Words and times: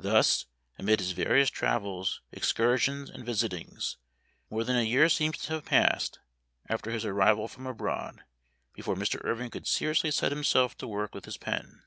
Thus, 0.00 0.46
amid 0.80 0.98
his 0.98 1.12
various 1.12 1.48
travels, 1.48 2.20
excursions, 2.32 3.08
and 3.08 3.24
visitings, 3.24 3.98
more 4.50 4.64
than 4.64 4.76
a 4.76 4.82
year 4.82 5.08
seems 5.08 5.38
to 5.42 5.52
have 5.52 5.64
passed, 5.66 6.18
after 6.68 6.90
his 6.90 7.04
arrival 7.04 7.46
from 7.46 7.64
abroad, 7.64 8.24
before 8.72 8.96
Mr. 8.96 8.96
202 8.96 8.96
Memoir 8.96 8.96
of 8.96 8.96
Washington 8.98 9.30
Irving. 9.30 9.30
Irving 9.44 9.50
could 9.52 9.66
seriously 9.68 10.10
set 10.10 10.32
himself 10.32 10.76
to 10.78 10.88
work 10.88 11.14
with 11.14 11.26
his 11.26 11.36
pen. 11.36 11.82